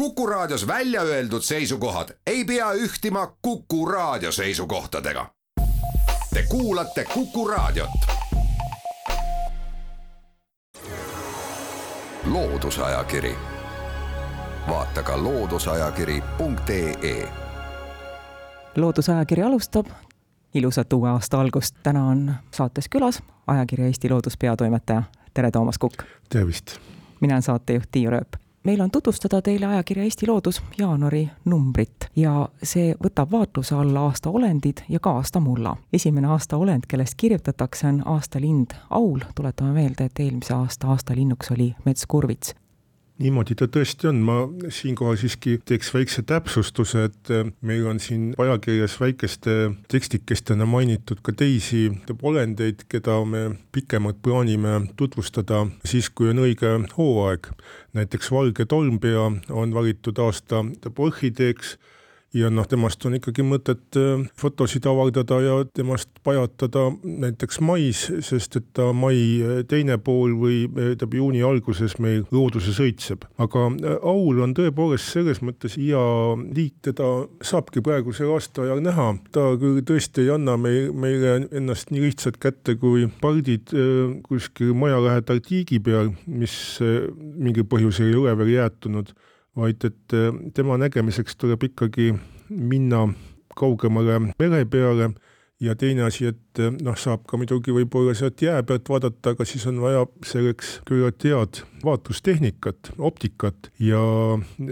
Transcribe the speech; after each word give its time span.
Kuku 0.00 0.26
Raadios 0.26 0.66
välja 0.66 1.02
öeldud 1.02 1.42
seisukohad 1.42 2.08
ei 2.26 2.44
pea 2.44 2.72
ühtima 2.72 3.36
Kuku 3.42 3.86
Raadio 3.86 4.32
seisukohtadega. 4.32 5.26
Te 6.34 6.44
kuulate 6.48 7.04
Kuku 7.14 7.48
Raadiot. 7.48 7.90
loodusajakiri, 12.24 13.36
vaata 14.68 15.02
ka 15.02 15.22
looduseajakiri.ee. 15.22 17.28
loodusajakiri 18.76 19.42
alustab 19.42 19.86
ilusat 20.54 20.92
uue 20.92 21.08
aasta 21.08 21.40
algust, 21.40 21.76
täna 21.82 22.04
on 22.04 22.34
saates 22.50 22.88
külas 22.88 23.22
ajakirja 23.46 23.86
Eesti 23.86 24.10
Loodus 24.10 24.36
peatoimetaja, 24.36 25.02
tere, 25.34 25.50
Toomas 25.50 25.78
Kukk! 25.78 26.02
tervist! 26.28 26.76
mina 27.20 27.34
olen 27.34 27.42
saatejuht 27.42 27.88
Tiiu 27.92 28.10
Rööp 28.10 28.39
meil 28.64 28.80
on 28.80 28.90
tutvustada 28.90 29.42
teile 29.42 29.66
ajakirja 29.66 30.04
Eesti 30.04 30.26
Loodus 30.26 30.62
jaanuari 30.78 31.28
numbrit 31.44 32.08
ja 32.16 32.48
see 32.62 32.94
võtab 33.04 33.32
vaatluse 33.32 33.74
alla 33.74 34.00
aasta 34.08 34.30
olendid 34.30 34.84
ja 34.88 35.00
ka 35.00 35.10
aasta 35.10 35.40
mulla. 35.40 35.76
esimene 35.92 36.26
aasta 36.28 36.56
olend, 36.56 36.82
kellest 36.88 37.14
kirjutatakse, 37.16 37.86
on 37.86 38.02
aastalind 38.04 38.70
Aul, 38.90 39.20
tuletame 39.34 39.72
meelde, 39.72 40.04
et 40.04 40.20
eelmise 40.20 40.54
aasta 40.54 40.88
aastalinnuks 40.88 41.50
oli 41.50 41.74
metskurvits 41.84 42.54
niimoodi 43.20 43.56
ta 43.58 43.68
tõesti 43.70 44.08
on, 44.10 44.20
ma 44.24 44.36
siinkohal 44.72 45.18
siiski 45.20 45.58
teeks 45.68 45.92
väikse 45.94 46.24
täpsustuse, 46.26 47.04
et 47.10 47.32
äh, 47.34 47.50
meil 47.66 47.86
on 47.90 48.00
siin 48.02 48.30
ajakirjas 48.40 48.96
väikeste 49.00 49.56
tekstikestena 49.92 50.66
mainitud 50.68 51.20
ka 51.22 51.34
teisi 51.36 51.88
olendeid, 52.22 52.86
keda 52.88 53.18
me 53.28 53.44
pikemalt 53.72 54.20
plaanime 54.24 54.80
tutvustada 54.96 55.66
siis, 55.84 56.10
kui 56.10 56.32
on 56.32 56.44
õige 56.46 56.72
hooaeg. 56.96 57.50
näiteks 57.92 58.30
valge 58.30 58.64
tolmpea 58.66 59.30
on 59.50 59.74
valitud 59.74 60.18
aasta 60.18 60.64
orhideeks 60.96 61.76
ja 62.34 62.50
noh, 62.52 62.66
temast 62.68 63.02
on 63.08 63.16
ikkagi 63.18 63.42
mõtet 63.46 63.96
äh, 63.98 64.22
fotosid 64.38 64.86
avaldada 64.86 65.40
ja 65.42 65.56
temast 65.74 66.10
pajatada 66.26 66.86
näiteks 67.02 67.58
mais, 67.64 68.04
sest 68.26 68.58
et 68.60 68.68
ta 68.76 68.90
mai 68.94 69.18
äh, 69.42 69.62
teine 69.68 69.98
pool 69.98 70.36
või 70.38 70.60
äh, 70.68 70.92
tähendab 71.00 71.16
juuni 71.16 71.42
alguses 71.46 71.96
meil 72.02 72.22
looduses 72.30 72.78
õitseb. 72.82 73.26
aga 73.40 73.66
aul 74.06 74.42
on 74.44 74.54
tõepoolest 74.54 75.10
selles 75.16 75.40
mõttes 75.42 75.74
hea 75.80 76.02
liik, 76.54 76.76
teda 76.86 77.08
saabki 77.42 77.82
praegusel 77.84 78.30
aastaajal 78.36 78.82
näha, 78.84 79.08
ta 79.34 79.50
küll 79.60 79.82
tõesti 79.86 80.26
ei 80.26 80.34
anna 80.34 80.56
meil, 80.60 80.92
meile 80.94 81.48
ennast 81.50 81.90
nii 81.90 82.04
lihtsalt 82.06 82.38
kätte 82.42 82.76
kui 82.80 83.08
pardid 83.20 83.74
kuskil 84.26 84.74
maja 84.78 85.00
lähedal 85.02 85.42
tiigi 85.44 85.80
peal, 85.82 86.12
mis 86.26 86.54
mingil 86.80 87.66
põhjusel 87.70 88.10
ei 88.12 88.18
ole 88.20 88.36
veel 88.38 88.54
jäätunud 88.54 89.14
vaid 89.56 89.84
et 89.84 90.14
äh, 90.14 90.30
tema 90.54 90.78
nägemiseks 90.78 91.36
tuleb 91.36 91.64
ikkagi 91.70 92.12
minna 92.50 93.08
kaugemale 93.58 94.20
mere 94.38 94.64
peale. 94.64 95.12
Ja 95.60 95.74
teine 95.76 96.06
asi, 96.06 96.30
et 96.30 96.60
äh, 96.62 96.72
noh, 96.80 96.96
saab 96.96 97.26
ka 97.28 97.36
muidugi 97.36 97.74
võib-olla 97.76 98.14
sealt 98.16 98.40
jää 98.40 98.62
pealt 98.64 98.88
vaadata, 98.88 99.34
aga 99.34 99.44
siis 99.44 99.66
on 99.68 99.82
vaja 99.82 100.06
selleks 100.24 100.78
küllalt 100.88 101.26
head 101.28 101.60
vaatlustehnikat, 101.84 102.94
optikat. 102.96 103.68
Ja 103.76 104.00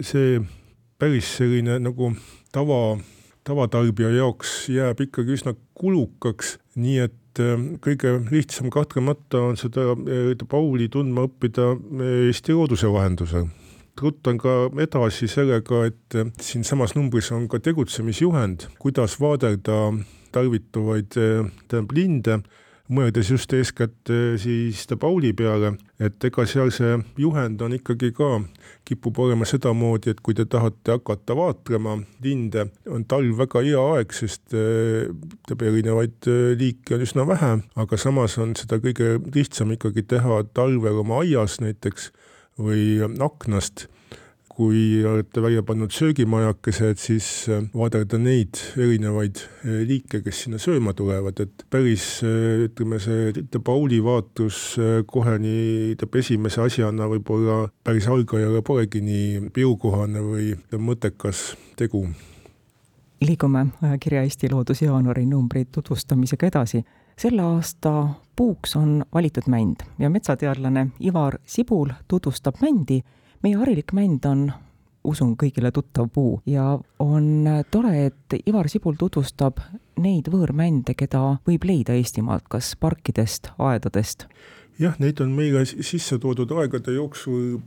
see 0.00 0.40
päris 0.98 1.34
selline 1.36 1.76
nagu 1.82 2.14
tava, 2.54 2.96
tavatarbija 3.44 4.14
jaoks 4.16 4.70
jääb 4.72 5.04
ikkagi 5.04 5.36
üsna 5.36 5.52
kulukaks, 5.76 6.56
nii 6.80 6.98
et 7.04 7.44
äh, 7.44 7.68
kõige 7.84 8.16
lihtsam 8.32 8.72
kahtlemata 8.72 9.44
on 9.50 9.60
seda 9.60 9.92
Pauli 10.48 10.88
tundma 10.88 11.28
õppida 11.28 11.74
Eesti 12.24 12.56
looduse 12.56 12.88
vahendusel 12.88 13.50
ruttan 14.02 14.38
ka 14.40 14.68
edasi 14.80 15.28
sellega, 15.30 15.84
et 15.88 16.20
siinsamas 16.44 16.94
numbris 16.98 17.32
on 17.36 17.48
ka 17.50 17.60
tegutsemisjuhend, 17.62 18.68
kuidas 18.78 19.18
vaadelda 19.20 19.92
tarvituvaid 20.32 21.12
tähendab 21.14 21.94
linde, 21.96 22.40
mõeldes 22.88 23.28
just 23.28 23.52
eeskätt 23.52 24.10
siis 24.40 24.86
Pauli 25.00 25.34
peale, 25.36 25.74
et 26.00 26.24
ega 26.24 26.44
seal 26.48 26.70
see 26.72 26.96
juhend 27.20 27.60
on 27.64 27.74
ikkagi 27.76 28.10
ka, 28.16 28.38
kipub 28.88 29.18
olema 29.20 29.44
sedamoodi, 29.48 30.14
et 30.14 30.22
kui 30.24 30.36
te 30.36 30.46
tahate 30.48 30.94
hakata 30.96 31.36
vaatlema 31.36 31.98
linde, 32.24 32.68
on 32.88 33.04
talv 33.08 33.36
väga 33.42 33.64
hea 33.66 33.84
aeg, 33.98 34.14
sest 34.16 34.56
erinevaid 35.58 36.30
liike 36.60 36.96
on 36.96 37.04
üsna 37.04 37.28
vähe, 37.28 37.52
aga 37.76 38.00
samas 38.00 38.38
on 38.40 38.56
seda 38.56 38.80
kõige 38.80 39.18
lihtsam 39.34 39.76
ikkagi 39.76 40.06
teha 40.08 40.42
talvel 40.56 41.04
oma 41.04 41.20
aias 41.26 41.60
näiteks 41.60 42.10
või 42.58 42.98
aknast, 43.04 43.86
kui 44.58 45.04
olete 45.06 45.42
välja 45.42 45.62
pannud 45.62 45.92
söögimajakese, 45.94 46.90
et 46.90 46.98
siis 46.98 47.26
äh, 47.46 47.62
vaadelda 47.78 48.18
neid 48.18 48.58
erinevaid 48.74 49.38
äh, 49.38 49.84
liike, 49.86 50.18
kes 50.24 50.40
sinna 50.44 50.58
sööma 50.58 50.96
tulevad, 50.98 51.38
et 51.44 51.62
päris 51.70 52.06
äh, 52.26 52.64
ütleme, 52.66 52.98
see 52.98 53.30
Pauli 53.64 54.00
vaatus 54.02 54.58
kohe 55.06 55.36
nii 55.42 55.92
ütleme 55.94 56.22
esimese 56.24 56.64
asjana 56.64 57.06
võib-olla 57.12 57.68
päris 57.86 58.08
algajale 58.10 58.64
polegi 58.66 59.02
nii 59.04 59.52
jõukohane 59.62 60.24
või 60.26 60.50
mõttekas 60.74 61.52
tegu. 61.78 62.08
liigume 63.22 63.66
ajakirja 63.82 64.24
Eesti 64.26 64.50
Loodus 64.50 64.82
jaanuari 64.82 65.26
numbri 65.26 65.68
tutvustamisega 65.70 66.50
edasi 66.50 66.82
selle 67.18 67.42
aasta 67.42 68.08
puuks 68.36 68.76
on 68.76 69.04
valitud 69.14 69.46
mänd 69.50 69.82
ja 69.98 70.10
metsateadlane 70.10 70.86
Ivar 71.00 71.38
Sibul 71.44 71.90
tutvustab 72.08 72.60
mändi. 72.62 73.02
Meie 73.42 73.58
harilik 73.60 73.92
mänd 73.96 74.26
on, 74.28 74.48
usun, 75.08 75.34
kõigile 75.40 75.70
tuttav 75.74 76.10
puu 76.12 76.38
ja 76.48 76.74
on 77.02 77.48
tore, 77.70 77.94
et 78.10 78.38
Ivar 78.46 78.68
Sibul 78.68 78.98
tutvustab 78.98 79.62
neid 79.98 80.28
võõrmände, 80.32 80.94
keda 80.98 81.38
võib 81.48 81.66
leida 81.68 81.96
Eestimaalt, 81.98 82.48
kas 82.50 82.74
parkidest, 82.80 83.52
aedadest? 83.58 84.28
jah, 84.78 84.94
neid 85.02 85.20
on 85.20 85.34
meile 85.34 85.64
sisse 85.66 86.20
toodud 86.22 86.52
aegade 86.54 86.94
jooksul 86.94 87.58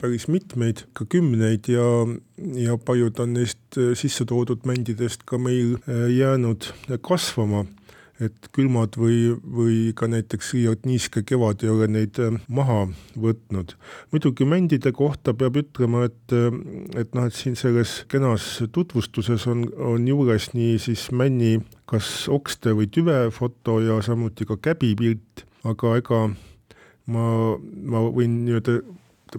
päris 0.00 0.26
mitmeid, 0.28 0.84
ka 0.92 1.06
kümneid 1.08 1.68
ja, 1.72 1.84
ja 2.60 2.76
paljud 2.84 3.18
on 3.22 3.34
neist 3.38 3.78
sisse 3.98 4.26
toodud 4.28 4.66
mändidest 4.68 5.24
ka 5.28 5.38
meil 5.40 5.78
jäänud 5.88 6.68
kasvama 7.06 7.64
et 8.20 8.48
külmad 8.54 8.96
või, 9.00 9.32
või 9.40 9.76
ka 9.96 10.08
näiteks 10.10 10.52
liialt 10.56 10.84
niiske 10.88 11.22
kevad 11.26 11.64
ei 11.64 11.72
ole 11.72 11.88
neid 11.88 12.20
äh, 12.20 12.36
maha 12.52 12.82
võtnud. 13.16 13.74
muidugi 14.12 14.44
mändide 14.48 14.92
kohta 14.96 15.34
peab 15.34 15.56
ütlema, 15.60 16.04
et, 16.10 16.34
äh, 16.36 16.52
et 17.00 17.14
noh, 17.16 17.26
et 17.26 17.36
siin 17.36 17.56
selles 17.56 18.04
kenas 18.12 18.46
tutvustuses 18.72 19.46
on, 19.50 19.66
on 19.76 20.06
juures 20.08 20.50
nii 20.54 20.78
siis 20.82 21.08
männi 21.16 21.58
kas 21.90 22.28
okste 22.28 22.76
või 22.76 22.90
tüve 22.92 23.22
foto 23.34 23.80
ja 23.82 23.98
samuti 24.04 24.46
ka 24.46 24.58
käbipilt, 24.60 25.46
aga 25.64 25.96
ega 26.00 26.22
ma, 27.10 27.26
ma 27.56 28.06
võin 28.08 28.42
nii-öelda 28.44 28.80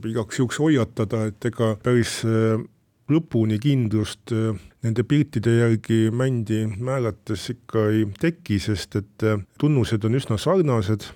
igaks 0.07 0.39
juhuks 0.39 0.59
hoiatada, 0.61 1.27
et 1.29 1.51
ega 1.51 1.75
päris 1.83 2.21
äh, 2.25 2.61
lõpuni 3.09 3.57
kindlust 3.61 4.31
äh, 4.35 4.59
nende 4.85 5.03
piltide 5.07 5.55
järgi 5.57 6.11
mändi 6.13 6.63
määrates 6.69 7.49
ikka 7.53 7.87
ei 7.91 8.05
teki, 8.19 8.59
sest 8.61 8.97
et 8.99 9.25
äh, 9.25 9.41
tunnused 9.59 10.05
on 10.07 10.17
üsna 10.19 10.37
sarnased. 10.41 11.09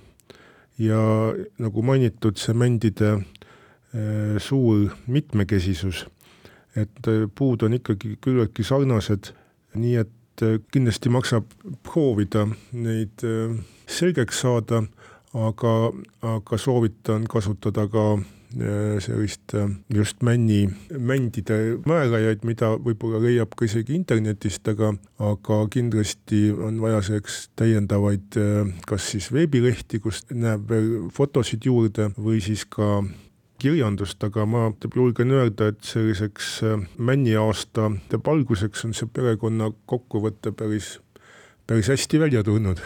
Ja 0.75 1.00
nagu 1.62 1.81
mainitud, 1.88 2.35
see 2.41 2.56
mändide 2.57 3.13
äh, 3.16 4.35
suur 4.44 4.90
mitmekesisus, 5.07 6.03
et 6.75 7.07
puud 7.35 7.63
on 7.63 7.78
ikkagi 7.78 8.17
küllaltki 8.19 8.66
sarnased, 8.67 9.31
nii 9.79 9.96
et 10.02 10.12
kindlasti 10.75 11.07
maksab 11.16 11.47
proovida 11.88 12.41
neid 12.75 13.23
selgeks 13.88 14.41
saada, 14.44 14.81
aga, 15.31 15.72
aga 16.28 16.59
soovitan 16.59 17.23
kasutada 17.31 17.85
ka 17.88 18.17
sellist 19.04 19.54
äh, 19.54 19.70
just 19.94 20.22
männi, 20.24 20.70
mändide 20.90 21.78
määrajaid, 21.86 22.46
mida 22.48 22.74
võib-olla 22.80 23.22
leiab 23.24 23.56
ka 23.58 23.68
isegi 23.68 23.96
internetist, 23.97 24.68
aga, 24.72 24.94
aga 25.20 25.59
kindlasti 25.74 26.47
on 26.53 26.80
vaja 26.84 27.02
selleks 27.06 27.40
täiendavaid 27.59 28.40
äh, 28.40 28.74
kas 28.88 29.12
siis 29.14 29.32
veebilehti, 29.36 30.00
kust 30.03 30.34
näeb 30.36 30.70
veel 30.70 31.09
fotosid 31.16 31.68
juurde 31.68 32.12
või 32.18 32.42
siis 32.44 32.66
ka 32.70 33.02
kirjandust, 33.62 34.24
aga 34.24 34.46
ma 34.50 34.68
julgen 34.96 35.32
öelda, 35.36 35.72
et 35.74 35.84
selliseks 35.88 36.52
äh, 36.68 36.86
männiaasta 36.98 37.91
alguseks 38.22 38.86
on 38.88 38.96
see 38.98 39.09
perekonna 39.12 39.72
kokkuvõte 39.90 40.56
päris, 40.56 40.98
päris 41.68 41.91
hästi 41.91 42.24
välja 42.28 42.44
tulnud 42.44 42.82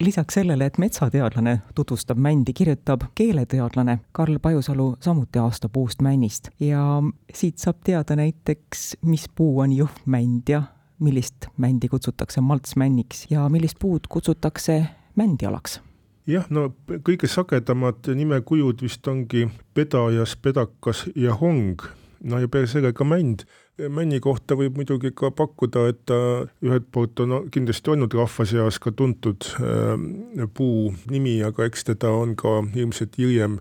lisaks 0.00 0.34
sellele, 0.34 0.66
et 0.66 0.78
metsateadlane 0.78 1.58
tutvustab 1.74 2.18
mändi, 2.18 2.52
kirjutab 2.52 3.00
keeleteadlane 3.14 3.98
Karl 4.12 4.38
Pajusalu 4.42 4.96
samuti 5.00 5.38
aastapuust 5.38 6.02
männist. 6.02 6.48
Ja 6.60 7.02
siit 7.34 7.58
saab 7.58 7.76
teada 7.84 8.16
näiteks, 8.16 8.96
mis 9.02 9.28
puu 9.34 9.60
on 9.60 9.72
juhmänd 9.72 10.48
ja 10.48 10.62
millist 10.98 11.46
mändi 11.56 11.88
kutsutakse 11.88 12.40
maltsmänniks 12.40 13.26
ja 13.30 13.48
millist 13.48 13.76
puud 13.78 14.00
kutsutakse 14.08 14.84
mändialaks. 15.16 15.80
Jah, 16.26 16.46
no 16.50 16.70
kõige 16.88 17.28
sagedamad 17.28 18.08
nimekujud 18.14 18.80
vist 18.82 19.06
ongi 19.08 19.48
pedajas, 19.74 20.36
pedakas 20.36 21.04
ja 21.14 21.34
hong 21.36 21.84
no 22.22 22.40
ja 22.40 22.48
peale 22.48 22.70
selle 22.70 22.92
ka 22.92 23.06
mänd 23.08 23.46
Männi 23.74 24.20
kohta 24.22 24.54
võib 24.54 24.76
muidugi 24.78 25.10
ka 25.18 25.32
pakkuda, 25.34 25.88
et 25.90 26.04
ta 26.06 26.16
ühelt 26.62 26.84
poolt 26.94 27.18
on 27.24 27.48
kindlasti 27.50 27.90
olnud 27.90 28.12
rahva 28.14 28.44
seas 28.46 28.78
ka 28.78 28.92
tuntud 28.94 29.48
äh, 29.58 30.44
puu 30.54 30.92
nimi, 31.10 31.40
aga 31.42 31.66
eks 31.66 31.88
teda 31.88 32.12
on 32.14 32.36
ka 32.38 32.60
ilmselt 32.70 33.18
hiljem 33.18 33.58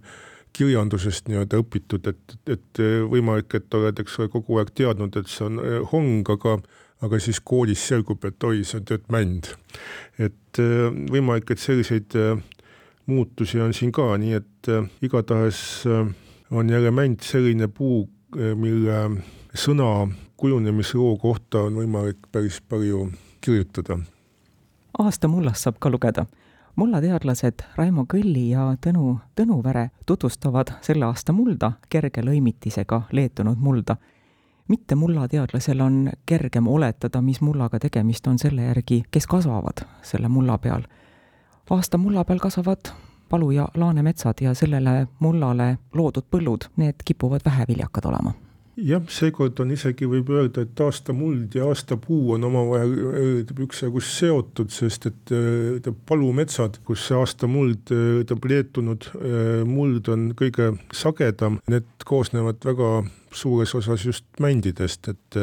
kirjandusest 0.54 1.30
nii-öelda 1.30 1.60
õpitud, 1.64 2.08
et, 2.12 2.38
et 2.52 2.82
võimalik, 3.10 3.56
et 3.58 3.78
oled, 3.78 4.00
eks 4.00 4.20
ole, 4.22 4.30
kogu 4.34 4.60
aeg 4.62 4.72
teadnud, 4.78 5.18
et 5.18 5.30
see 5.32 5.48
on 5.48 5.60
äh, 5.64 5.78
hong, 5.92 6.24
aga 6.30 6.60
aga 7.04 7.18
siis 7.20 7.42
koolis 7.44 7.82
selgub, 7.90 8.24
et 8.24 8.46
oi, 8.48 8.62
see 8.64 8.78
on 8.80 8.86
tead 8.88 9.10
mänd. 9.12 9.50
et 10.22 10.62
äh, 10.62 10.88
võimalik, 11.12 11.50
et 11.52 11.60
selliseid 11.60 12.16
äh, 12.20 12.38
muutusi 13.10 13.60
on 13.60 13.74
siin 13.76 13.92
ka, 13.92 14.14
nii 14.18 14.38
et 14.38 14.70
igatahes 15.04 15.58
on 16.54 16.70
jälle 16.72 16.92
mänd 16.96 17.20
selline 17.26 17.68
puu, 17.68 18.06
mille 18.36 19.22
sõna 19.54 20.08
kujunemisloo 20.38 21.18
kohta 21.18 21.60
on 21.68 21.76
võimalik 21.76 22.18
päris 22.32 22.62
palju 22.62 23.12
kirjutada. 23.42 24.00
aasta 25.00 25.28
mullast 25.28 25.64
saab 25.64 25.76
ka 25.80 25.90
lugeda. 25.90 26.26
mullateadlased 26.76 27.64
Raimo 27.76 28.06
Kõlli 28.14 28.50
ja 28.50 28.76
Tõnu 28.86 29.20
Tõnuvere 29.36 29.90
tutvustavad 30.06 30.74
selle 30.82 31.06
aasta 31.06 31.34
mulda 31.34 31.72
kerge 31.90 32.22
lõimitisega 32.22 33.02
leetunud 33.12 33.58
mulda. 33.58 33.96
mitte 34.68 34.96
mullateadlasel 34.96 35.82
on 35.82 36.10
kergem 36.26 36.68
oletada, 36.68 37.22
mis 37.22 37.42
mullaga 37.42 37.80
tegemist 37.80 38.28
on 38.28 38.40
selle 38.40 38.62
järgi, 38.62 39.04
kes 39.12 39.28
kasvavad 39.28 39.86
selle 40.02 40.28
mulla 40.28 40.58
peal. 40.58 40.82
aasta 41.70 41.98
mulla 41.98 42.26
peal 42.26 42.40
kasvavad 42.40 42.94
palu- 43.34 43.52
ja 43.52 43.68
laanemetsad 43.76 44.46
ja 44.46 44.54
sellele 44.54 45.08
mullale 45.20 45.78
loodud 45.98 46.30
põllud, 46.30 46.70
need 46.78 47.02
kipuvad 47.06 47.42
väheviljakad 47.46 48.06
olema. 48.06 48.34
Jah, 48.74 49.04
seekord 49.06 49.60
on 49.62 49.70
isegi 49.74 50.08
võib 50.10 50.32
öelda, 50.34 50.64
et 50.66 50.80
aastamuld 50.82 51.54
ja 51.54 51.68
aastapuu 51.70 52.32
on 52.34 52.48
omavahel 52.48 52.96
üksjagu 53.66 54.02
seotud, 54.02 54.72
sest 54.74 55.06
et 55.12 55.34
ütleme 55.34 56.00
palumetsad, 56.10 56.80
kus 56.86 57.04
see 57.08 57.20
aastamuld, 57.20 57.94
ütleme 57.94 58.50
leetunud 58.50 59.12
muld 59.70 60.10
on 60.10 60.32
kõige 60.38 60.72
sagedam, 60.90 61.60
need 61.70 61.86
koosnevad 62.10 62.66
väga 62.66 62.90
suures 63.34 63.76
osas 63.78 64.08
just 64.10 64.26
mändidest, 64.42 65.14
et 65.14 65.38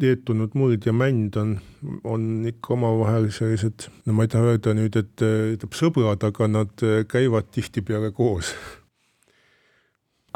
leetunud 0.00 0.54
muld 0.54 0.86
ja 0.86 0.92
mänd 0.92 1.36
on, 1.40 1.58
on 2.04 2.44
ikka 2.48 2.74
omavahel 2.74 3.30
sellised, 3.32 3.88
no 4.06 4.16
ma 4.16 4.26
ei 4.26 4.32
taha 4.32 4.52
öelda 4.52 4.74
nüüd, 4.76 4.98
et 4.98 5.22
ütleme 5.24 5.78
sõbrad, 5.78 6.26
aga 6.28 6.50
nad 6.50 6.84
käivad 7.08 7.48
tihtipeale 7.54 8.12
koos 8.16 8.52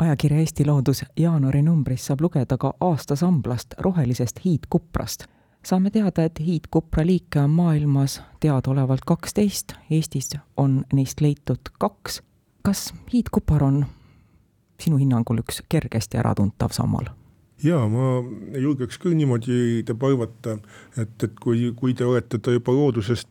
ajakirja 0.01 0.39
Eesti 0.39 0.67
Loodus 0.67 1.05
jaanuari 1.17 1.63
numbris 1.63 2.07
saab 2.07 2.21
lugeda 2.21 2.57
ka 2.59 2.73
aastasamblast 2.81 3.75
rohelisest 3.79 4.41
hiidkuprast. 4.45 5.25
saame 5.65 5.91
teada, 5.91 6.25
et 6.25 6.41
hiidkupra 6.41 7.07
liike 7.07 7.41
on 7.41 7.51
maailmas 7.51 8.23
teadaolevalt 8.41 9.05
kaksteist, 9.07 9.73
Eestis 9.91 10.31
on 10.57 10.85
neist 10.93 11.21
leitud 11.21 11.61
kaks. 11.79 12.23
kas 12.63 12.95
hiidkupar 13.13 13.65
on 13.65 13.87
sinu 14.81 14.97
hinnangul 14.97 15.39
üks 15.39 15.63
kergesti 15.69 16.19
äratuntav 16.19 16.73
sammal? 16.73 17.20
Jaa, 17.65 17.85
ma 17.93 18.21
julgeks 18.59 19.01
küll 19.03 19.17
niimoodi 19.19 19.85
arvata, 19.91 20.59
et, 20.97 21.17
et 21.23 21.37
kui, 21.43 21.71
kui 21.77 21.95
te 21.95 22.07
olete 22.09 22.39
ta 22.39 22.55
juba 22.55 22.73
loodusest 22.77 23.29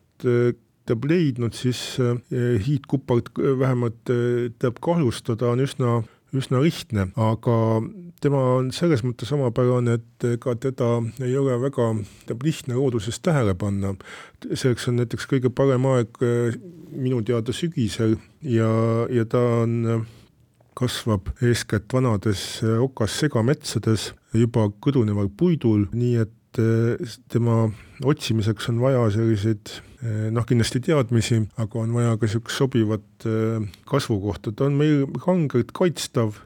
teab 0.90 1.06
leidnud, 1.06 1.54
siis 1.54 2.00
hiidkupart 2.66 3.30
vähemalt 3.38 4.10
eh, 4.14 4.50
teab 4.60 4.80
kahjustada 4.84 5.52
on 5.54 5.62
üsna 5.66 6.00
üsna 6.36 6.62
lihtne, 6.62 7.08
aga 7.18 7.56
tema 8.22 8.42
on 8.60 8.70
selles 8.76 9.02
mõttes 9.06 9.31
omapärane, 9.34 9.98
et 9.98 10.26
ega 10.36 10.54
teda 10.62 10.90
ei 11.26 11.34
ole 11.40 11.56
väga 11.62 11.90
lihtne 12.44 12.78
looduses 12.78 13.20
tähele 13.26 13.56
panna. 13.58 13.96
selleks 14.54 14.88
on 14.88 15.00
näiteks 15.02 15.26
kõige 15.30 15.50
parem 15.50 15.86
aeg 15.90 16.22
minu 16.92 17.22
teada 17.26 17.54
sügisel 17.54 18.18
ja, 18.42 18.70
ja 19.10 19.26
ta 19.26 19.42
on 19.64 20.06
kasvab 20.80 21.30
eeskätt 21.44 21.92
vanades 21.94 22.64
eh, 22.64 22.80
okas 22.81 23.20
segametsades 23.20 24.14
juba 24.34 24.70
kõduneval 24.81 25.31
puidul, 25.38 25.88
nii 25.94 26.18
et 26.26 26.36
tema 27.30 27.68
otsimiseks 28.10 28.72
on 28.72 28.80
vaja 28.81 29.04
selliseid 29.14 29.70
Eh, 30.00 30.30
noh, 30.31 30.46
kindlasti 30.48 30.80
teadmisi, 30.80 31.42
aga 31.60 31.81
on 31.81 31.92
vaja 31.92 32.14
ka 32.16 32.24
niisugust 32.24 32.56
sobivat 32.56 33.26
kasvukohta, 33.90 34.54
ta 34.56 34.70
on 34.70 34.78
meil 34.80 35.02
rangelt 35.26 35.74
kaitstav, 35.76 36.38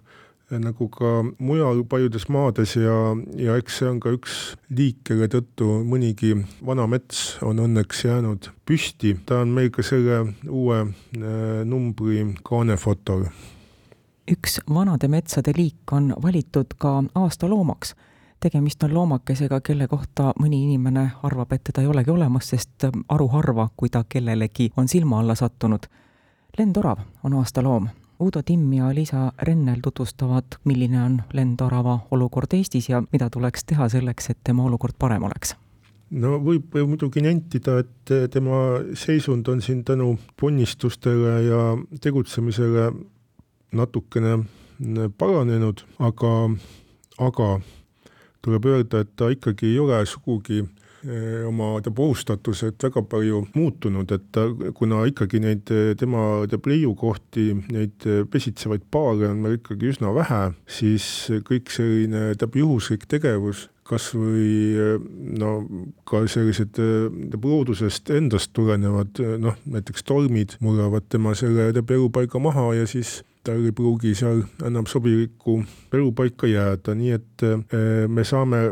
nagu 0.50 0.88
ka 0.94 1.12
mujal 1.38 1.84
paljudes 1.90 2.26
maades 2.34 2.74
ja, 2.78 2.96
ja 3.38 3.58
eks 3.62 3.78
see 3.80 3.90
on 3.90 4.00
ka 4.02 4.14
üks 4.14 4.40
liik, 4.74 5.04
kelle 5.06 5.30
tõttu. 5.30 5.70
Mõnigi 5.86 6.34
vana 6.66 6.88
mets 6.90 7.38
on 7.46 7.62
õnneks 7.62 8.04
jäänud 8.08 8.50
püsti, 8.66 9.16
ta 9.26 9.44
on 9.46 9.54
meil 9.54 9.70
ka 9.74 9.86
selle 9.86 10.24
uue 10.50 10.84
numbri 11.70 12.26
kaanefotol. 12.46 13.28
Üks 14.32 14.60
vanade 14.74 15.08
metsade 15.08 15.52
liik 15.58 15.92
on 15.92 16.14
valitud 16.22 16.78
ka 16.78 17.04
aastaloomaks 17.16 17.96
tegemist 18.44 18.84
on 18.84 18.94
loomakesega, 18.94 19.62
kelle 19.64 19.88
kohta 19.88 20.34
mõni 20.40 20.64
inimene 20.66 21.06
arvab, 21.24 21.54
et 21.56 21.64
teda 21.70 21.84
ei 21.84 21.88
olegi 21.88 22.12
olemas, 22.12 22.50
sest 22.52 22.88
haruharva, 22.92 23.70
kui 23.78 23.92
ta 23.94 24.04
kellelegi 24.10 24.72
on 24.78 24.88
silma 24.92 25.20
alla 25.20 25.36
sattunud. 25.36 25.88
lendorav 26.58 27.00
on 27.24 27.34
aastaloom. 27.40 27.88
Uudo 28.20 28.44
Timm 28.46 28.74
ja 28.74 28.92
Liisa 28.96 29.32
Rennel 29.42 29.80
tutvustavad, 29.84 30.60
milline 30.64 31.04
on 31.04 31.22
lendorava 31.34 32.00
olukord 32.12 32.54
Eestis 32.54 32.90
ja 32.90 33.02
mida 33.12 33.30
tuleks 33.30 33.66
teha 33.66 33.90
selleks, 33.90 34.30
et 34.30 34.38
tema 34.44 34.64
olukord 34.64 34.96
parem 35.00 35.24
oleks 35.24 35.56
no 36.14 36.38
võib 36.46 36.76
muidugi 36.88 37.24
nentida, 37.26 37.80
et 37.80 38.12
tema 38.32 38.60
seisund 38.94 39.48
on 39.48 39.62
siin 39.62 39.84
tänu 39.84 40.18
ponnistustele 40.40 41.42
ja 41.44 41.62
tegutsemisele 42.02 42.92
natukene 43.74 44.38
paranenud, 45.18 45.84
aga, 46.00 46.32
aga 47.22 47.50
tuleb 48.44 48.72
öelda, 48.72 49.04
et 49.04 49.12
ta 49.16 49.30
ikkagi 49.32 49.72
ei 49.72 49.80
ole 49.80 50.00
sugugi 50.10 50.60
eh, 50.64 51.44
oma 51.48 51.78
puhustatused 51.84 52.80
väga 52.84 53.04
palju 53.10 53.44
muutunud, 53.56 54.12
et 54.12 54.26
ta, 54.36 54.48
kuna 54.76 55.04
ikkagi 55.10 55.42
neid 55.44 55.74
tema 56.00 56.44
teab 56.52 56.68
leiukohti, 56.68 57.50
neid 57.72 58.08
pesitsevaid 58.32 58.88
paare 58.92 59.32
on 59.32 59.44
meil 59.44 59.60
ikkagi 59.60 59.94
üsna 59.94 60.14
vähe, 60.16 60.44
siis 60.68 61.06
kõik 61.48 61.72
selline 61.74 62.34
teab 62.40 62.58
juhuslik 62.60 63.08
tegevus, 63.12 63.70
kas 63.88 64.14
või 64.16 64.76
no 65.40 65.58
ka 66.08 66.24
sellised 66.32 66.76
teab 66.76 67.46
loodusest 67.48 68.12
endast 68.16 68.54
tulenevad 68.56 69.20
noh, 69.44 69.60
näiteks 69.68 70.08
tormid 70.08 70.58
murravad 70.64 71.08
tema 71.12 71.36
selle 71.36 71.72
teab 71.76 71.92
elupaiga 71.92 72.40
maha 72.44 72.72
ja 72.80 72.88
siis 72.90 73.22
tal 73.44 73.64
ei 73.66 73.76
pruugi 73.76 74.16
seal 74.16 74.44
enam 74.66 74.88
sobilikku 74.88 75.60
elupaika 75.94 76.48
jääda, 76.48 76.96
nii 76.96 77.16
et 77.18 77.48
eh, 77.48 78.08
me 78.08 78.24
saame 78.24 78.64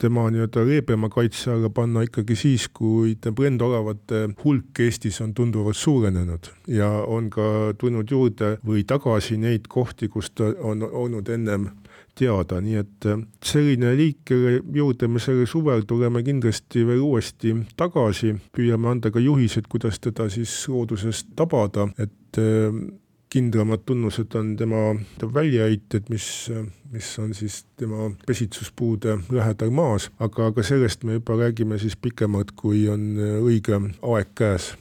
tema 0.00 0.30
nii-öelda 0.32 0.62
leebema 0.64 1.10
kaitse 1.12 1.50
alla 1.52 1.68
panna 1.70 2.02
ikkagi 2.06 2.36
siis, 2.36 2.68
kui 2.72 3.16
brendoravate 3.36 4.22
hulk 4.44 4.80
Eestis 4.80 5.20
on 5.20 5.34
tunduvalt 5.34 5.76
suurenenud 5.76 6.48
ja 6.72 6.88
on 6.88 7.28
ka 7.30 7.74
tulnud 7.78 8.08
juurde 8.10 8.54
või 8.66 8.84
tagasi 8.88 9.36
neid 9.36 9.68
kohti, 9.68 10.08
kus 10.08 10.30
ta 10.30 10.54
on 10.60 10.82
olnud 10.88 11.28
ennem 11.28 11.68
teada, 12.16 12.60
nii 12.60 12.80
et 12.80 13.08
eh, 13.08 13.20
selline 13.44 13.92
liik, 13.96 14.22
kelle 14.28 14.58
juurde 14.76 15.08
me 15.08 15.20
sellel 15.22 15.48
suvel 15.48 15.84
tuleme 15.88 16.24
kindlasti 16.24 16.84
veel 16.88 17.04
uuesti 17.04 17.54
tagasi, 17.76 18.34
püüame 18.56 18.90
anda 18.94 19.12
ka 19.12 19.22
juhised, 19.22 19.68
kuidas 19.68 20.00
teda 20.00 20.28
siis 20.32 20.52
loodusest 20.68 21.32
tabada, 21.36 21.88
et 21.98 22.40
eh, 22.40 22.82
kindlamad 23.30 23.78
tunnused 23.86 24.34
on 24.34 24.56
tema 24.56 24.94
väljaheited, 25.34 26.08
mis, 26.10 26.50
mis 26.92 27.18
on 27.18 27.34
siis 27.34 27.64
tema 27.76 28.10
pesitsuspuude 28.26 29.18
lähedal 29.30 29.70
maas, 29.70 30.10
aga, 30.18 30.46
aga 30.50 30.62
sellest 30.62 31.04
me 31.04 31.18
juba 31.18 31.36
räägime 31.38 31.78
siis 31.78 31.96
pikemalt, 31.96 32.50
kui 32.58 32.88
on 32.88 33.14
õige 33.42 33.78
aeg 34.02 34.34
käes. 34.34 34.74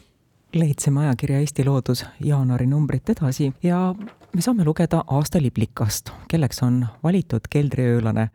lehitseme 0.54 1.00
ajakirja 1.00 1.40
Eesti 1.40 1.66
Loodus 1.66 2.06
jaanuari 2.26 2.66
numbrit 2.68 3.10
edasi 3.10 3.52
ja 3.64 3.96
me 4.34 4.42
saame 4.42 4.66
lugeda 4.66 5.04
aasta 5.08 5.42
liblikast, 5.42 6.10
kelleks 6.28 6.64
on 6.64 6.86
valitud 7.04 7.46
keldriöölane. 7.50 8.30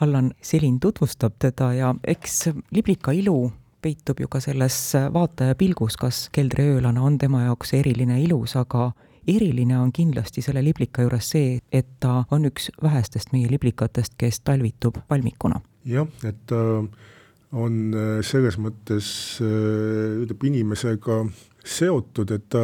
Allan 0.00 0.32
Selin 0.42 0.80
tutvustab 0.80 1.32
teda 1.38 1.72
ja 1.72 1.94
eks 2.04 2.48
liblika 2.70 3.12
ilu 3.12 3.52
peitub 3.82 4.20
ju 4.20 4.28
ka 4.28 4.40
selles 4.40 4.92
vaataja 5.12 5.54
pilgus, 5.54 5.96
kas 5.96 6.28
keldriöölane 6.32 7.00
on 7.00 7.18
tema 7.18 7.42
jaoks 7.42 7.74
eriline 7.74 8.22
ilus, 8.22 8.56
aga 8.56 8.92
eriline 9.28 9.78
on 9.78 9.92
kindlasti 9.92 10.42
selle 10.42 10.64
liblika 10.64 11.02
juures 11.02 11.30
see, 11.34 11.58
et 11.72 11.88
ta 12.00 12.24
on 12.30 12.44
üks 12.50 12.70
vähestest 12.82 13.32
meie 13.32 13.50
liblikatest, 13.50 14.18
kes 14.18 14.40
talvitub 14.40 15.00
palmikuna. 15.08 15.60
jah, 15.84 16.08
et 16.24 16.46
ta 16.46 16.84
on 17.54 17.74
selles 18.26 18.56
mõttes 18.58 19.08
ütleb 19.40 20.46
inimesega 20.50 21.22
seotud, 21.64 22.30
et 22.34 22.44
ta 22.52 22.60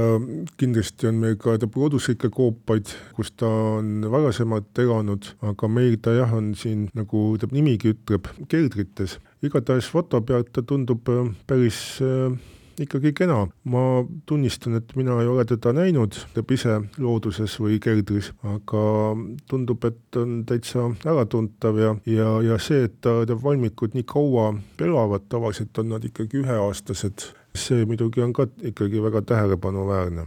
kindlasti 0.60 1.08
on 1.08 1.20
meil 1.22 1.36
ka 1.40 1.56
looduslikke 1.56 2.30
koopaid, 2.32 2.92
kus 3.16 3.32
ta 3.32 3.48
on 3.78 4.04
varasemalt 4.12 4.78
elanud, 4.82 5.32
aga 5.50 5.70
meil 5.72 5.96
ta 6.02 6.14
jah, 6.16 6.32
on 6.36 6.52
siin 6.58 6.88
nagu 6.96 7.30
ütleb 7.36 7.54
nimigi 7.56 7.94
ütleb, 7.94 8.28
keldrites. 8.52 9.18
igatahes 9.42 9.88
foto 9.88 10.20
pealt 10.20 10.52
ta 10.52 10.62
tundub 10.62 11.08
äh, 11.08 11.30
päris 11.48 12.00
äh, 12.04 12.36
ikkagi 12.80 13.12
kena. 13.12 13.46
ma 13.64 14.04
tunnistan, 14.26 14.74
et 14.80 14.96
mina 14.96 15.20
ei 15.20 15.28
ole 15.28 15.44
teda 15.44 15.72
näinud, 15.76 16.16
teeb 16.34 16.50
ise 16.56 16.80
looduses 16.98 17.58
või 17.60 17.80
keldris, 17.82 18.32
aga 18.42 18.84
tundub, 19.50 19.84
et 19.84 20.16
on 20.16 20.44
täitsa 20.46 20.88
äratuntav 21.04 21.78
ja, 21.78 21.94
ja, 22.06 22.30
ja 22.42 22.58
see, 22.58 22.86
et 22.88 23.00
ta, 23.00 23.20
ta 23.26 23.36
valmikud 23.42 23.94
nii 23.94 24.06
kaua 24.08 24.54
elavad, 24.80 25.28
tavaliselt 25.28 25.78
on 25.78 25.94
nad 25.94 26.04
ikkagi 26.04 26.42
üheaastased 26.42 27.30
see 27.54 27.86
muidugi 27.86 28.22
on 28.22 28.32
ka 28.32 28.46
ikkagi 28.62 29.02
väga 29.02 29.22
tähelepanuväärne. 29.22 30.26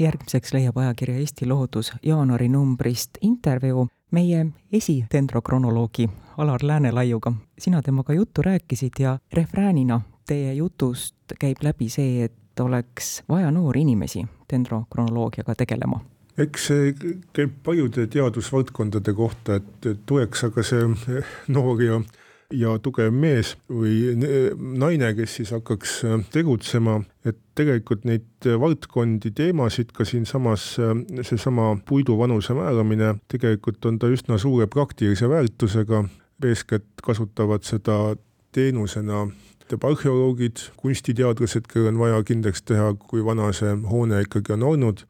järgmiseks 0.00 0.52
leiab 0.52 0.76
ajakirja 0.76 1.16
Eesti 1.16 1.46
Loodus 1.46 1.92
jaanuari 2.02 2.48
numbrist 2.48 3.10
intervjuu 3.20 3.88
meie 4.10 4.46
esitendrokronoloogi 4.72 6.08
Alar 6.36 6.60
Läänelaiuga. 6.62 7.32
sina 7.58 7.82
temaga 7.82 8.12
juttu 8.12 8.42
rääkisid 8.42 8.92
ja 8.98 9.18
refräänina 9.32 10.00
teie 10.26 10.54
jutust 10.54 11.36
käib 11.40 11.62
läbi 11.62 11.88
see, 11.92 12.24
et 12.24 12.60
oleks 12.60 13.22
vaja 13.28 13.50
noori 13.50 13.80
inimesi 13.86 14.24
dendrokronoloogiaga 14.52 15.54
tegelema. 15.54 16.00
Eks 16.38 16.66
see 16.70 16.92
käib 17.36 17.58
paljude 17.64 18.06
teadusvaldkondade 18.08 19.12
kohta, 19.12 19.60
et 19.60 19.88
tuleks 20.06 20.44
aga 20.48 20.64
see 20.64 20.88
noor 21.52 21.82
ja 21.82 22.00
ja 22.52 22.74
tugev 22.82 23.12
mees 23.16 23.54
või 23.70 24.12
naine, 24.76 25.12
kes 25.16 25.38
siis 25.38 25.52
hakkaks 25.54 25.94
tegutsema, 26.34 26.98
et 27.24 27.38
tegelikult 27.58 28.04
neid 28.08 28.48
valdkondi, 28.60 29.32
teemasid 29.36 29.92
ka 29.96 30.04
siinsamas, 30.08 30.66
seesama 31.24 31.70
puidu 31.88 32.18
vanuse 32.20 32.56
määramine, 32.56 33.14
tegelikult 33.32 33.88
on 33.88 33.98
ta 33.98 34.10
üsna 34.12 34.38
suure 34.40 34.68
praktilise 34.70 35.28
väärtusega, 35.32 36.04
eeskätt 36.44 37.04
kasutavad 37.04 37.64
seda 37.64 38.16
teenusena 38.52 39.26
teeb 39.70 39.84
arheoloogid, 39.86 40.66
kunstiteadlased, 40.80 41.68
kellel 41.70 41.92
on 41.92 42.00
vaja 42.02 42.22
kindlaks 42.26 42.64
teha, 42.68 42.92
kui 42.98 43.24
vana 43.24 43.50
see 43.56 43.74
hoone 43.88 44.22
ikkagi 44.26 44.56
on 44.56 44.66
olnud. 44.72 45.04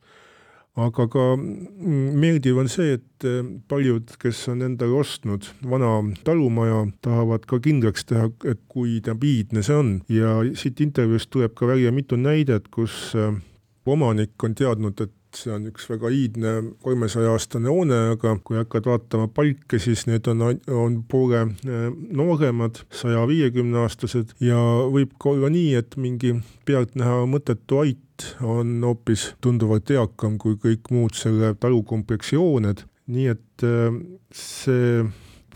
Aga 0.80 1.04
ka 1.12 1.24
mm, 1.36 2.12
meeldiv 2.16 2.56
on 2.62 2.70
see, 2.72 2.94
et 2.96 3.26
eh, 3.28 3.42
paljud, 3.68 4.14
kes 4.22 4.38
on 4.48 4.64
endale 4.64 4.96
ostnud 5.02 5.50
vana 5.68 5.90
talumaja, 6.24 6.86
tahavad 7.04 7.44
ka 7.48 7.58
kindlaks 7.60 8.08
teha, 8.08 8.30
et 8.48 8.62
kui 8.72 8.96
iidne 9.02 9.64
see 9.66 9.76
on. 9.76 9.90
Ja 10.08 10.38
siit 10.56 10.80
intervjuust 10.80 11.28
tuleb 11.34 11.52
ka 11.58 11.68
välja 11.68 11.92
mitu 11.92 12.16
näidet, 12.16 12.70
kus 12.72 13.12
eh, 13.12 13.36
omanik 13.84 14.48
on 14.48 14.56
teadnud, 14.56 15.04
et 15.04 15.12
see 15.38 15.52
on 15.54 15.66
üks 15.70 15.88
väga 15.90 16.10
iidne 16.12 16.52
kolmesaja 16.84 17.32
aastane 17.34 17.70
hoone, 17.72 17.98
aga 18.14 18.34
kui 18.44 18.58
hakkad 18.60 18.88
vaatama 18.90 19.28
palke, 19.32 19.80
siis 19.82 20.06
need 20.10 20.28
on, 20.30 20.44
on 20.68 21.00
poole 21.08 21.42
eh, 21.46 21.88
nooremad, 21.92 22.82
saja 22.94 23.24
viiekümne 23.30 23.82
aastased 23.84 24.34
ja 24.42 24.60
võib 24.92 25.16
ka 25.20 25.32
olla 25.34 25.52
nii, 25.52 25.74
et 25.80 25.96
mingi 26.00 26.36
pealtnäha 26.68 27.22
mõttetu 27.30 27.82
ait 27.82 28.28
on 28.46 28.76
hoopis 28.84 29.32
tunduvalt 29.42 29.90
eakam 29.90 30.38
kui 30.38 30.58
kõik 30.60 30.92
muud 30.94 31.16
selle 31.18 31.54
talukompleksi 31.60 32.38
hooned, 32.38 32.84
nii 33.12 33.28
et 33.34 33.66
eh, 33.66 34.00
see 34.36 35.02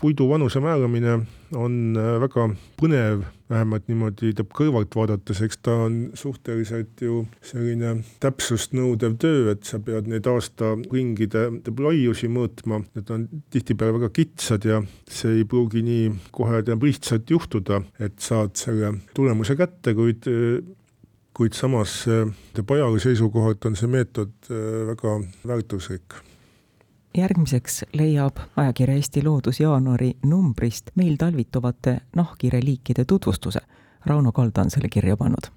puidu 0.01 0.29
vanuse 0.29 0.59
määramine 0.59 1.19
on 1.55 1.97
äh, 1.97 2.17
väga 2.21 2.47
põnev, 2.79 3.23
vähemalt 3.49 3.87
niimoodi 3.87 4.33
teeb 4.35 4.51
kõrvalt 4.55 4.95
vaadates, 4.97 5.41
eks 5.45 5.61
ta 5.63 5.75
on 5.85 5.97
suhteliselt 6.17 7.01
ju 7.01 7.21
selline 7.45 7.93
täpsust 8.23 8.75
nõudev 8.77 9.15
töö, 9.21 9.53
et 9.53 9.63
sa 9.67 9.79
pead 9.83 10.09
neid 10.11 10.27
aastaringide 10.27 11.45
laiusi 11.79 12.29
mõõtma, 12.31 12.81
need 12.97 13.13
on 13.15 13.27
tihtipeale 13.53 13.97
väga 13.99 14.11
kitsad 14.13 14.67
ja 14.67 14.81
see 15.07 15.39
ei 15.39 15.47
pruugi 15.49 15.83
nii 15.87 16.09
kohe 16.35 16.63
teab 16.67 16.83
lihtsalt 16.83 17.31
juhtuda, 17.31 17.81
et 17.99 18.19
saad 18.23 18.57
selle 18.59 18.97
tulemuse 19.15 19.55
kätte, 19.59 19.95
kuid 19.97 20.27
kuid 21.37 21.53
samas 21.53 22.07
ajaloo 22.09 22.97
seisukohalt 22.99 23.65
on 23.69 23.75
see 23.77 23.89
meetod 23.93 24.33
äh, 24.49 24.87
väga 24.89 25.19
väärtuslik 25.47 26.17
järgmiseks 27.17 27.83
leiab 27.93 28.39
ajakirja 28.55 28.95
Eesti 28.95 29.23
Loodus 29.25 29.59
jaanuari 29.59 30.13
numbrist 30.25 30.91
meil 30.95 31.15
talvituvate 31.17 31.97
nahkhiireliikide 32.15 33.05
tutvustuse. 33.05 33.59
Rauno 34.05 34.31
Kalda 34.31 34.61
on 34.61 34.71
selle 34.71 34.89
kirja 34.89 35.17
pannud. 35.17 35.49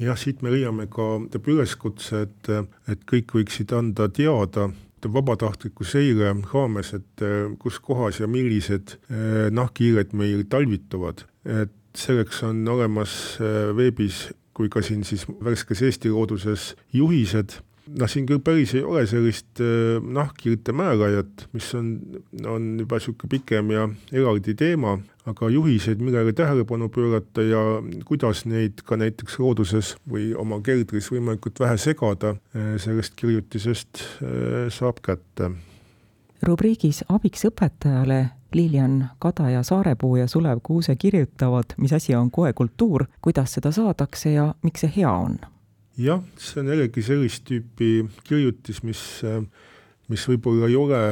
Jah, 0.00 0.18
siit 0.18 0.42
me 0.42 0.52
leiame 0.54 0.86
ka 0.86 1.18
üleskutse, 1.46 2.22
et, 2.28 2.50
et 2.88 3.00
kõik 3.10 3.34
võiksid 3.34 3.74
anda 3.74 4.08
teada 4.08 4.68
vabatahtliku 5.02 5.84
seire 5.84 6.30
raames, 6.52 6.92
et 6.94 7.24
kus 7.58 7.78
kohas 7.82 8.20
ja 8.20 8.26
millised 8.30 8.96
eh, 9.10 9.48
nahkhiired 9.50 10.14
meil 10.14 10.44
talvituvad, 10.50 11.22
et 11.44 11.74
selleks 11.98 12.42
on 12.46 12.62
olemas 12.68 13.12
eh, 13.42 13.70
veebis 13.76 14.28
kui 14.58 14.66
ka 14.72 14.82
siin 14.82 15.04
siis 15.06 15.22
värskes 15.44 15.84
Eesti 15.86 16.10
looduses 16.10 16.72
juhised 16.92 17.60
noh, 17.96 18.08
siin 18.10 18.26
küll 18.28 18.40
päris 18.44 18.74
ei 18.76 18.82
ole 18.84 19.04
sellist 19.08 19.62
äh, 19.62 19.98
nahkhiirte 20.02 20.72
määrajat, 20.76 21.46
mis 21.56 21.68
on, 21.78 21.92
on 22.44 22.68
juba 22.82 22.98
niisugune 22.98 23.32
pikem 23.32 23.72
ja 23.74 23.86
eraldi 24.12 24.54
teema, 24.58 24.96
aga 25.28 25.50
juhiseid, 25.52 26.02
millele 26.04 26.32
tähelepanu 26.36 26.88
pöörata 26.92 27.44
ja 27.44 27.62
kuidas 28.08 28.44
neid 28.48 28.82
ka 28.84 28.98
näiteks 29.00 29.38
looduses 29.42 29.94
või 30.10 30.30
oma 30.38 30.60
keldris 30.64 31.10
võimalikult 31.12 31.60
vähe 31.60 31.76
segada, 31.80 32.36
äh, 32.56 32.74
sellest 32.82 33.16
kirjutisest 33.18 34.02
äh, 34.02 34.66
saab 34.72 35.02
kätte. 35.04 35.52
rubriigis 36.42 37.04
Abiks 37.08 37.46
õpetajale 37.48 38.28
Lilian 38.54 39.10
Kadaja 39.18 39.62
Saarepuu 39.62 40.16
ja 40.16 40.26
Sulev 40.26 40.62
Kuuse 40.62 40.96
kirjutavad, 40.96 41.76
mis 41.76 41.92
asi 41.92 42.14
on 42.14 42.30
koekultuur, 42.30 43.04
kuidas 43.20 43.52
seda 43.58 43.72
saadakse 43.72 44.32
ja 44.32 44.54
miks 44.62 44.86
see 44.86 44.92
hea 44.96 45.12
on 45.12 45.38
jah, 45.98 46.22
see 46.38 46.62
on 46.62 46.72
jällegi 46.72 47.04
sellist 47.04 47.44
tüüpi 47.48 47.92
kirjutis, 48.24 48.82
mis, 48.86 49.02
mis 50.08 50.26
võib-olla 50.30 50.70
ei 50.70 50.78
ole 50.78 51.02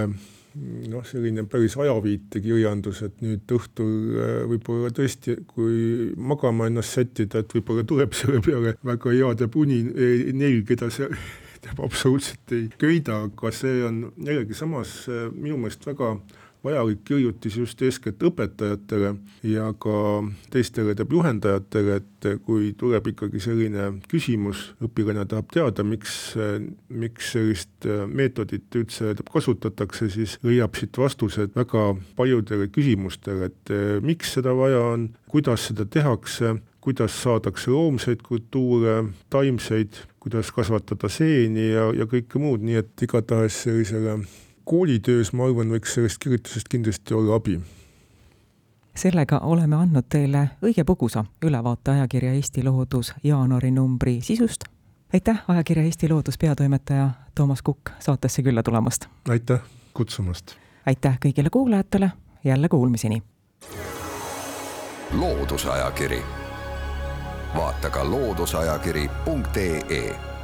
noh, 0.91 1.05
selline 1.07 1.45
päris 1.51 1.77
ajaviitekirjandus, 1.81 3.03
et 3.07 3.19
nüüd 3.25 3.57
õhtul 3.57 3.91
äh, 4.17 4.37
võib-olla 4.53 4.93
tõesti, 4.95 5.37
kui 5.51 6.13
magama 6.17 6.69
ennast 6.71 6.97
sättida, 6.97 7.43
et 7.43 7.57
võib-olla 7.57 7.85
tuleb 7.89 8.17
selle 8.17 8.41
peale 8.45 8.77
väga 8.87 9.13
hea 9.15 9.35
teab 9.43 9.59
uni, 9.61 9.83
neil, 10.37 10.63
keda 10.69 10.89
see 10.95 11.11
absoluutselt 11.87 12.55
ei 12.57 12.67
köida, 12.79 13.25
aga 13.27 13.53
see 13.55 13.83
on 13.87 14.03
jällegi 14.17 14.57
samas 14.57 14.99
äh, 15.11 15.27
minu 15.35 15.61
meelest 15.61 15.87
väga 15.89 16.15
vajalik 16.65 17.03
kirjutis 17.07 17.57
just 17.57 17.83
eeskätt 17.83 18.23
õpetajatele 18.27 19.15
ja 19.47 19.69
ka 19.79 19.97
teistele 20.51 20.95
juhendajatele, 20.99 22.01
et 22.01 22.29
kui 22.47 22.73
tuleb 22.79 23.11
ikkagi 23.13 23.41
selline 23.43 23.89
küsimus, 24.11 24.73
õpilane 24.83 25.27
tahab 25.29 25.51
teada, 25.55 25.85
miks, 25.87 26.35
miks 26.89 27.33
sellist 27.35 27.89
meetodit 28.07 28.79
üldse 28.79 29.15
kasutatakse, 29.31 30.11
siis 30.11 30.39
leiab 30.47 30.79
siit 30.79 30.99
vastused 30.99 31.55
väga 31.57 31.89
paljudele 32.19 32.71
küsimustele, 32.73 33.51
et 33.51 33.77
miks 34.03 34.35
seda 34.39 34.55
vaja 34.57 34.83
on, 34.95 35.11
kuidas 35.31 35.69
seda 35.71 35.87
tehakse, 35.87 36.57
kuidas 36.87 37.17
saadakse 37.19 37.71
loomseid 37.71 38.23
kultuure, 38.23 39.01
taimseid, 39.31 39.99
kuidas 40.23 40.53
kasvatada 40.55 41.11
seeni 41.11 41.73
ja, 41.73 41.89
ja 41.95 42.07
kõike 42.11 42.39
muud, 42.43 42.63
nii 42.67 42.79
et 42.83 43.07
igatahes 43.07 43.63
sellisele 43.67 44.21
koolitöös, 44.67 45.33
ma 45.33 45.47
arvan, 45.47 45.71
võiks 45.71 45.95
sellest 45.95 46.19
kirjutusest 46.23 46.69
kindlasti 46.69 47.15
olla 47.15 47.39
abi 47.39 47.61
sellega 48.97 49.39
oleme 49.39 49.77
andnud 49.77 50.05
teile 50.09 50.49
õige 50.65 50.85
põgusa 50.89 51.25
ülevaate 51.45 51.91
ajakirja 51.91 52.33
Eesti 52.33 52.65
Loodus 52.65 53.15
jaanuari 53.25 53.71
numbri 53.71 54.21
sisust. 54.21 54.65
aitäh, 55.15 55.45
ajakirja 55.49 55.85
Eesti 55.85 56.09
Loodus 56.09 56.39
peatoimetaja 56.39 57.11
Toomas 57.35 57.63
Kukk 57.63 57.91
saatesse 57.99 58.43
külla 58.43 58.63
tulemast! 58.63 59.07
aitäh 59.29 59.61
kutsumast! 59.95 60.57
aitäh 60.87 61.19
kõigile 61.27 61.51
kuulajatele, 61.51 62.11
jälle 62.45 62.69
kuulmiseni! 62.69 63.23
loodusajakiri, 65.13 66.23
vaata 67.57 67.91
ka 67.91 68.11
looduseajakiri.ee 68.11 70.36